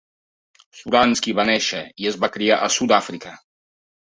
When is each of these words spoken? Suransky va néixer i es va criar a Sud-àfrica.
Suransky 0.77 1.35
va 1.41 1.45
néixer 1.49 1.83
i 2.05 2.09
es 2.13 2.17
va 2.25 2.33
criar 2.39 2.59
a 2.69 2.73
Sud-àfrica. 2.79 3.37